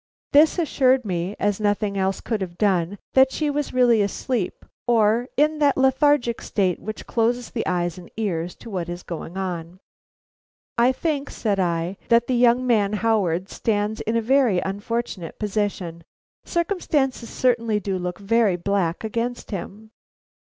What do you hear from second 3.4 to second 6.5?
was really asleep, or in that lethargic